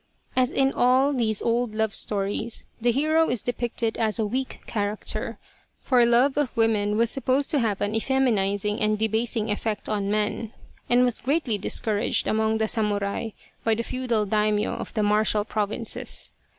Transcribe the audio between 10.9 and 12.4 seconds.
was greatly discouraged 135